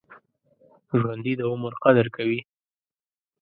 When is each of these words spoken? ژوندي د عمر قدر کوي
ژوندي 0.99 1.33
د 1.37 1.41
عمر 1.51 1.73
قدر 1.83 2.05
کوي 2.15 2.39